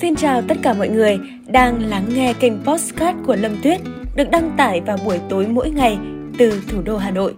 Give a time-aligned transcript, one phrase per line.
[0.00, 3.80] Xin chào tất cả mọi người đang lắng nghe kênh Postcard của Lâm Tuyết,
[4.16, 5.98] được đăng tải vào buổi tối mỗi ngày
[6.38, 7.34] từ thủ đô Hà Nội.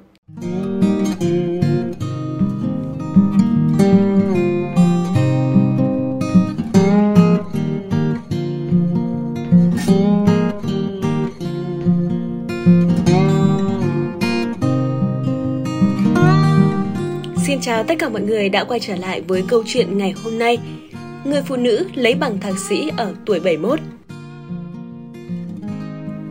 [17.47, 20.39] Xin chào tất cả mọi người đã quay trở lại với câu chuyện ngày hôm
[20.39, 20.59] nay.
[21.25, 23.81] Người phụ nữ lấy bằng thạc sĩ ở tuổi 71.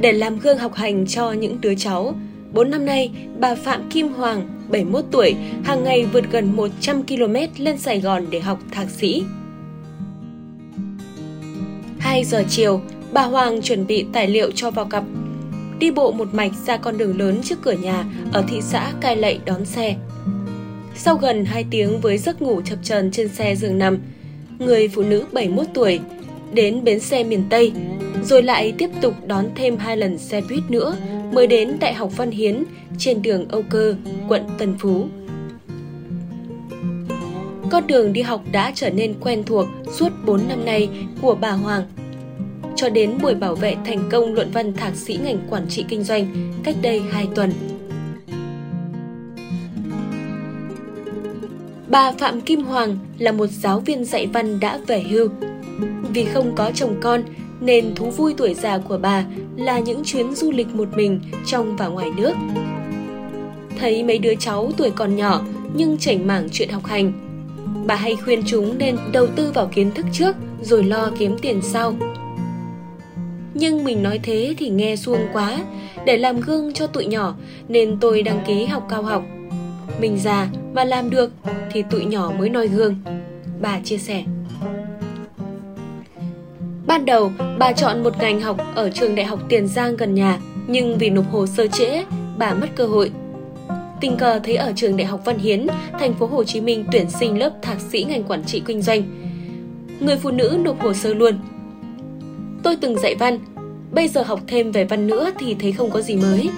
[0.02, 2.16] Để làm gương học hành cho những đứa cháu,
[2.54, 7.36] 4 năm nay, bà Phạm Kim Hoàng, 71 tuổi, hàng ngày vượt gần 100 km
[7.58, 9.24] lên Sài Gòn để học thạc sĩ.
[12.00, 12.82] 2 giờ chiều,
[13.14, 15.04] bà Hoàng chuẩn bị tài liệu cho vào cặp.
[15.80, 19.16] Đi bộ một mạch ra con đường lớn trước cửa nhà ở thị xã Cai
[19.16, 19.96] Lậy đón xe.
[20.96, 24.00] Sau gần 2 tiếng với giấc ngủ chập chờn trên xe giường nằm,
[24.62, 26.00] người phụ nữ 71 tuổi
[26.54, 27.72] đến bến xe miền Tây,
[28.24, 30.96] rồi lại tiếp tục đón thêm hai lần xe buýt nữa
[31.34, 32.64] mới đến Đại học Văn Hiến
[32.98, 33.96] trên đường Âu Cơ,
[34.28, 35.08] quận Tân Phú.
[37.70, 40.90] Con đường đi học đã trở nên quen thuộc suốt 4 năm nay
[41.22, 41.84] của bà Hoàng.
[42.76, 46.04] Cho đến buổi bảo vệ thành công luận văn thạc sĩ ngành quản trị kinh
[46.04, 47.52] doanh cách đây 2 tuần.
[51.92, 55.30] Bà Phạm Kim Hoàng là một giáo viên dạy văn đã về hưu.
[56.14, 57.24] Vì không có chồng con
[57.62, 59.26] nên thú vui tuổi già của bà
[59.58, 62.34] là những chuyến du lịch một mình trong và ngoài nước.
[63.80, 65.42] Thấy mấy đứa cháu tuổi còn nhỏ
[65.76, 67.14] nhưng chảnh mảng chuyện học hành.
[67.88, 71.62] Bà hay khuyên chúng nên đầu tư vào kiến thức trước rồi lo kiếm tiền
[71.62, 71.94] sau.
[73.54, 75.60] Nhưng mình nói thế thì nghe suông quá,
[76.06, 77.36] để làm gương cho tụi nhỏ
[77.68, 79.24] nên tôi đăng ký học cao học.
[80.00, 81.32] Mình già mà làm được
[81.72, 82.96] thì tụi nhỏ mới noi gương.
[83.62, 84.24] Bà chia sẻ.
[86.88, 90.40] Ban đầu, bà chọn một ngành học ở trường đại học Tiền Giang gần nhà,
[90.68, 92.04] nhưng vì nộp hồ sơ trễ,
[92.38, 93.12] bà mất cơ hội.
[94.02, 95.68] Tình cờ thấy ở trường đại học Văn Hiến,
[96.00, 99.02] thành phố Hồ Chí Minh tuyển sinh lớp thạc sĩ ngành quản trị kinh doanh.
[100.00, 101.40] Người phụ nữ nộp hồ sơ luôn.
[102.64, 103.40] Tôi từng dạy văn,
[103.92, 106.50] bây giờ học thêm về văn nữa thì thấy không có gì mới.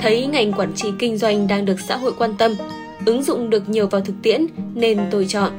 [0.00, 2.54] Thấy ngành quản trị kinh doanh đang được xã hội quan tâm,
[3.06, 5.52] ứng dụng được nhiều vào thực tiễn nên tôi chọn.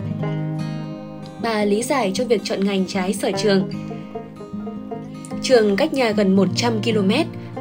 [1.41, 3.69] Bà lý giải cho việc chọn ngành trái sở trường.
[5.41, 7.11] Trường cách nhà gần 100 km,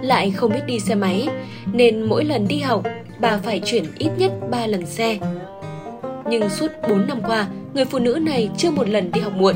[0.02, 1.28] lại không biết đi xe máy,
[1.72, 2.82] nên mỗi lần đi học,
[3.20, 5.18] bà phải chuyển ít nhất 3 lần xe.
[6.30, 9.54] Nhưng suốt 4 năm qua, người phụ nữ này chưa một lần đi học muộn.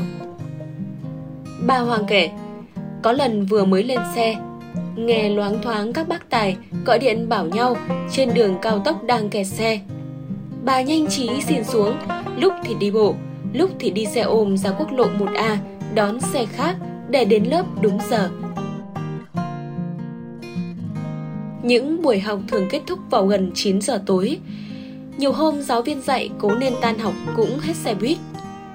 [1.65, 2.29] Bà Hoàng kể,
[3.01, 4.35] có lần vừa mới lên xe,
[4.95, 7.75] nghe loáng thoáng các bác tài gọi điện bảo nhau
[8.11, 9.79] trên đường cao tốc đang kẹt xe.
[10.65, 11.95] Bà nhanh trí xin xuống,
[12.37, 13.15] lúc thì đi bộ,
[13.53, 15.57] lúc thì đi xe ôm ra quốc lộ 1A
[15.95, 16.75] đón xe khác
[17.09, 18.29] để đến lớp đúng giờ.
[21.63, 24.37] Những buổi học thường kết thúc vào gần 9 giờ tối.
[25.17, 28.17] Nhiều hôm giáo viên dạy cố nên tan học cũng hết xe buýt.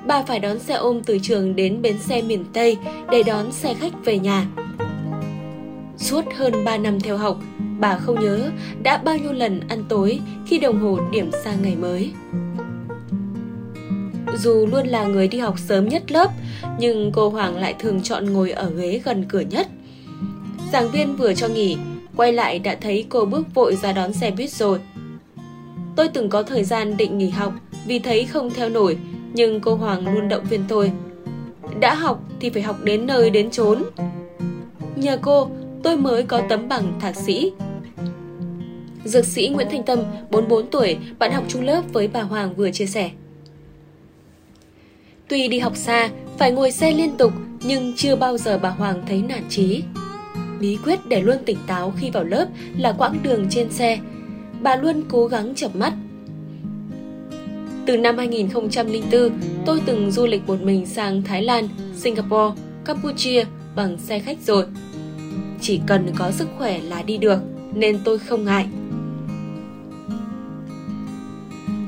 [0.06, 2.76] Bà phải đón xe ôm từ trường đến bến xe miền Tây
[3.10, 4.46] để đón xe khách về nhà.
[5.96, 7.38] Suốt hơn 3 năm theo học,
[7.78, 8.50] bà không nhớ
[8.82, 12.12] đã bao nhiêu lần ăn tối khi đồng hồ điểm sang ngày mới.
[14.38, 16.30] Dù luôn là người đi học sớm nhất lớp,
[16.78, 19.68] nhưng cô Hoàng lại thường chọn ngồi ở ghế gần cửa nhất.
[20.72, 21.76] Giảng viên vừa cho nghỉ,
[22.16, 24.78] quay lại đã thấy cô bước vội ra đón xe buýt rồi.
[25.96, 27.52] Tôi từng có thời gian định nghỉ học
[27.86, 28.98] vì thấy không theo nổi,
[29.32, 30.92] nhưng cô Hoàng luôn động viên tôi.
[31.80, 33.82] Đã học thì phải học đến nơi đến chốn.
[34.96, 35.50] Nhờ cô,
[35.86, 37.52] tôi mới có tấm bằng thạc sĩ.
[39.04, 39.98] Dược sĩ Nguyễn Thanh Tâm,
[40.30, 43.10] 44 tuổi, bạn học chung lớp với bà Hoàng vừa chia sẻ.
[45.28, 47.32] Tuy đi học xa, phải ngồi xe liên tục,
[47.62, 49.82] nhưng chưa bao giờ bà Hoàng thấy nản chí.
[50.60, 52.46] Bí quyết để luôn tỉnh táo khi vào lớp
[52.78, 53.98] là quãng đường trên xe.
[54.62, 55.92] Bà luôn cố gắng chập mắt.
[57.86, 59.30] Từ năm 2004,
[59.66, 63.44] tôi từng du lịch một mình sang Thái Lan, Singapore, Campuchia
[63.76, 64.64] bằng xe khách rồi.
[65.66, 67.38] Chỉ cần có sức khỏe là đi được,
[67.74, 68.66] nên tôi không ngại.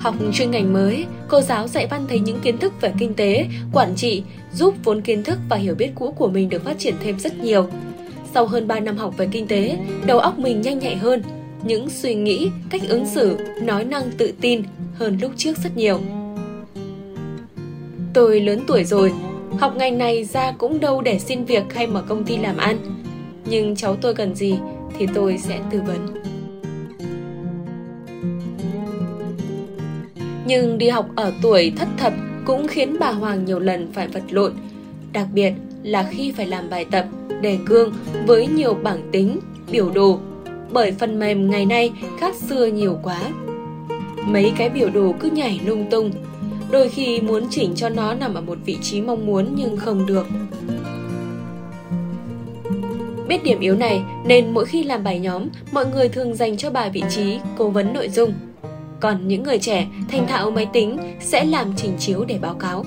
[0.00, 3.46] Học chuyên ngành mới, cô giáo dạy văn thấy những kiến thức về kinh tế,
[3.72, 4.22] quản trị
[4.54, 7.38] giúp vốn kiến thức và hiểu biết cũ của mình được phát triển thêm rất
[7.38, 7.69] nhiều.
[8.34, 11.22] Sau hơn 3 năm học về kinh tế, đầu óc mình nhanh nhạy hơn,
[11.64, 14.62] những suy nghĩ, cách ứng xử, nói năng tự tin
[14.94, 16.00] hơn lúc trước rất nhiều.
[18.14, 19.12] Tôi lớn tuổi rồi,
[19.58, 22.98] học ngành này ra cũng đâu để xin việc hay mở công ty làm ăn.
[23.49, 24.59] Nhưng cháu tôi cần gì
[24.99, 26.15] thì tôi sẽ tư vấn.
[30.47, 32.12] Nhưng đi học ở tuổi thất thập
[32.47, 34.53] cũng khiến bà Hoàng nhiều lần phải vật lộn.
[35.12, 35.53] đặc biệt
[35.83, 37.06] là khi phải làm bài tập,
[37.41, 37.93] đề cương
[38.27, 39.39] với nhiều bảng tính,
[39.71, 40.19] biểu đồ,
[40.71, 43.21] bởi phần mềm ngày nay khác xưa nhiều quá.
[44.25, 46.11] Mấy cái biểu đồ cứ nhảy lung tung,
[46.71, 50.06] đôi khi muốn chỉnh cho nó nằm ở một vị trí mong muốn nhưng không
[50.06, 50.27] được.
[53.28, 56.70] Biết điểm yếu này nên mỗi khi làm bài nhóm, mọi người thường dành cho
[56.70, 58.32] bà vị trí cố vấn nội dung.
[59.00, 62.84] Còn những người trẻ thành thạo máy tính sẽ làm trình chiếu để báo cáo.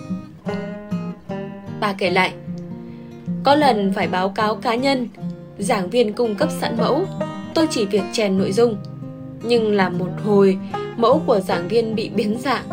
[1.79, 2.31] Bà kể lại,
[3.43, 5.07] có lần phải báo cáo cá nhân,
[5.57, 7.05] giảng viên cung cấp sẵn mẫu,
[7.53, 8.77] tôi chỉ việc chèn nội dung.
[9.43, 10.57] Nhưng là một hồi,
[10.97, 12.63] mẫu của giảng viên bị biến dạng,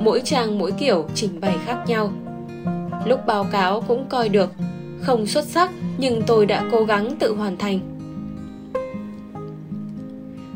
[0.00, 2.12] mỗi trang mỗi kiểu trình bày khác nhau.
[3.04, 4.50] Lúc báo cáo cũng coi được,
[5.08, 7.80] không xuất sắc nhưng tôi đã cố gắng tự hoàn thành.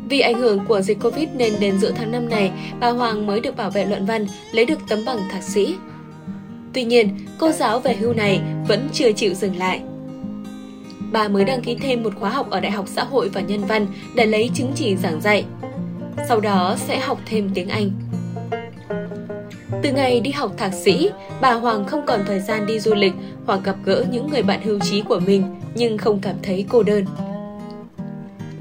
[0.09, 3.41] Vì ảnh hưởng của dịch Covid nên đến giữa tháng 5 này, bà Hoàng mới
[3.41, 5.77] được bảo vệ luận văn, lấy được tấm bằng thạc sĩ.
[6.73, 9.81] Tuy nhiên, cô giáo về hưu này vẫn chưa chịu dừng lại.
[11.13, 13.65] Bà mới đăng ký thêm một khóa học ở Đại học Xã hội và Nhân
[13.65, 15.45] văn để lấy chứng chỉ giảng dạy.
[16.29, 17.91] Sau đó sẽ học thêm tiếng Anh.
[19.83, 23.13] Từ ngày đi học thạc sĩ, bà Hoàng không còn thời gian đi du lịch
[23.47, 25.45] hoặc gặp gỡ những người bạn hưu trí của mình
[25.75, 27.05] nhưng không cảm thấy cô đơn.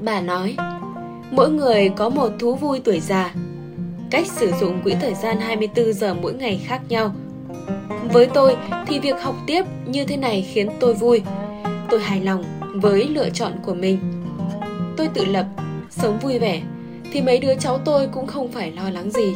[0.00, 0.56] Bà nói,
[1.30, 3.34] mỗi người có một thú vui tuổi già.
[4.10, 7.14] Cách sử dụng quỹ thời gian 24 giờ mỗi ngày khác nhau.
[8.12, 11.22] Với tôi thì việc học tiếp như thế này khiến tôi vui.
[11.90, 13.98] Tôi hài lòng với lựa chọn của mình.
[14.96, 15.46] Tôi tự lập,
[15.90, 16.62] sống vui vẻ
[17.12, 19.34] thì mấy đứa cháu tôi cũng không phải lo lắng gì.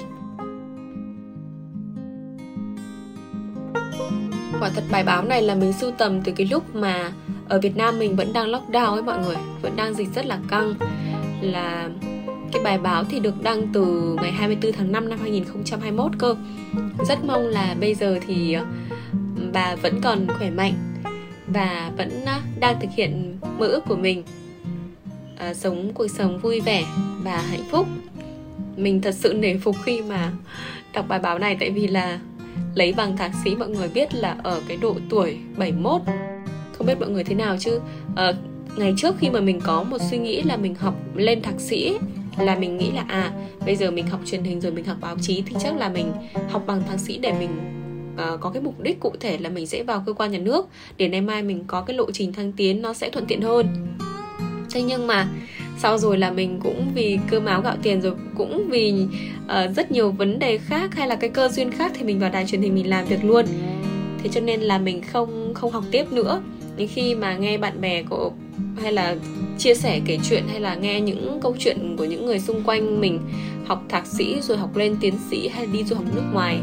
[4.61, 7.13] Quả thật bài báo này là mình sưu tầm từ cái lúc mà
[7.49, 10.39] ở Việt Nam mình vẫn đang lockdown ấy mọi người, vẫn đang dịch rất là
[10.49, 10.75] căng.
[11.41, 11.89] Là
[12.53, 16.37] cái bài báo thì được đăng từ ngày 24 tháng 5 năm 2021 cơ.
[17.09, 18.65] Rất mong là bây giờ thì ờ,
[19.53, 20.75] bà vẫn còn khỏe mạnh
[21.47, 24.23] và vẫn ờ, đang thực hiện mơ ước của mình.
[25.39, 26.85] À, sống cuộc sống vui vẻ
[27.23, 27.87] và hạnh phúc.
[28.77, 30.33] Mình thật sự nể phục khi mà
[30.93, 32.19] đọc bài báo này tại vì là
[32.75, 36.01] lấy bằng thạc sĩ mọi người biết là ở cái độ tuổi 71
[36.73, 37.81] không biết mọi người thế nào chứ?
[38.17, 38.33] À,
[38.77, 41.99] ngày trước khi mà mình có một suy nghĩ là mình học lên thạc sĩ
[42.39, 43.33] là mình nghĩ là à
[43.67, 46.13] bây giờ mình học truyền hình rồi mình học báo chí thì chắc là mình
[46.51, 47.77] học bằng thạc sĩ để mình
[48.17, 50.69] uh, có cái mục đích cụ thể là mình sẽ vào cơ quan nhà nước.
[50.97, 53.97] Để nay mai mình có cái lộ trình thăng tiến nó sẽ thuận tiện hơn.
[54.71, 55.29] Thế nhưng mà
[55.79, 59.07] sau rồi là mình cũng vì cơm áo gạo tiền rồi cũng vì
[59.45, 62.31] uh, rất nhiều vấn đề khác hay là cái cơ duyên khác thì mình vào
[62.31, 63.47] đài truyền hình mình làm việc luôn.
[64.23, 66.43] Thế cho nên là mình không không học tiếp nữa.
[66.77, 68.33] Đến khi mà nghe bạn bè của
[68.83, 69.17] hay là
[69.59, 73.01] chia sẻ kể chuyện hay là nghe những câu chuyện của những người xung quanh
[73.01, 73.21] mình
[73.67, 76.59] học thạc sĩ rồi học lên tiến sĩ hay đi du học nước ngoài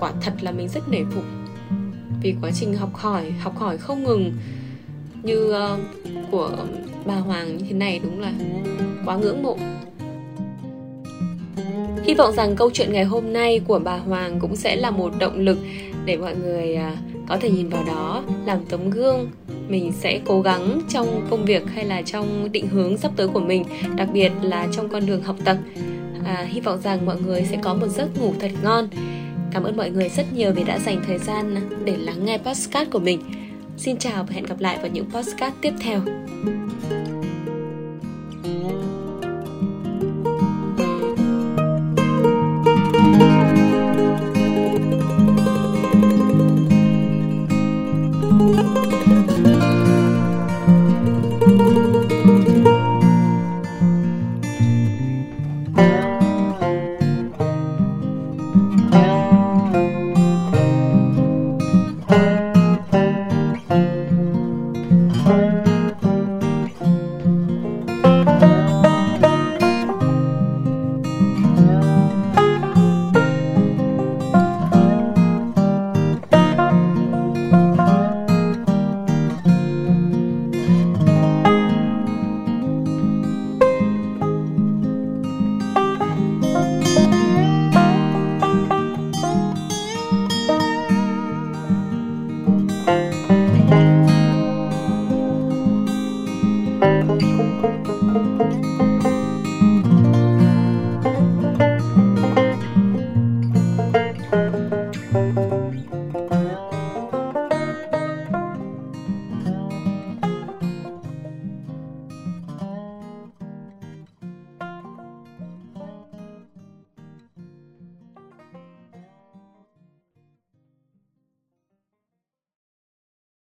[0.00, 1.24] quả thật là mình rất nể phục.
[2.22, 4.32] Vì quá trình học hỏi học hỏi không ngừng
[5.22, 5.80] như uh,
[6.30, 6.50] của
[7.04, 8.32] bà Hoàng như thế này đúng là
[9.06, 9.56] quá ngưỡng mộ.
[12.04, 15.12] Hy vọng rằng câu chuyện ngày hôm nay của bà Hoàng cũng sẽ là một
[15.18, 15.58] động lực
[16.04, 19.30] để mọi người uh, có thể nhìn vào đó làm tấm gương.
[19.68, 23.40] Mình sẽ cố gắng trong công việc hay là trong định hướng sắp tới của
[23.40, 23.64] mình
[23.96, 25.56] đặc biệt là trong con đường học tập.
[26.24, 28.88] À, hy vọng rằng mọi người sẽ có một giấc ngủ thật ngon.
[29.52, 32.90] Cảm ơn mọi người rất nhiều vì đã dành thời gian để lắng nghe podcast
[32.90, 33.20] của mình
[33.80, 36.00] xin chào và hẹn gặp lại vào những podcast tiếp theo.